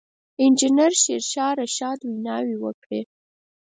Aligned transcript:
انجنیر 0.43 0.93
شېرشاه 1.01 1.51
رشاد 1.61 1.99
ویناوې 2.07 2.55
وکړې. 2.59 3.01